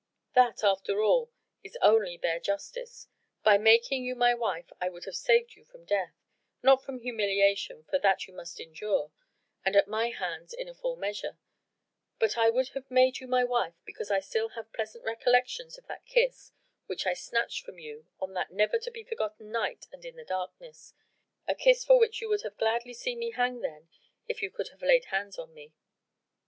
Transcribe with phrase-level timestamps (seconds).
[0.33, 1.29] That, after all,
[1.63, 3.07] is only bare justice.
[3.43, 6.15] By making you my wife I would have saved you from death
[6.63, 9.11] not from humiliation, for that you must endure,
[9.63, 11.37] and at my hands in a full measure
[12.17, 15.85] but I would have made you my wife because I still have pleasant recollections of
[15.85, 16.51] that kiss
[16.87, 20.25] which I snatched from you on that never to be forgotten night and in the
[20.25, 20.95] darkness
[21.47, 23.87] a kiss for which you would gladly have seen me hang then,
[24.27, 25.73] if you could have laid hands on me."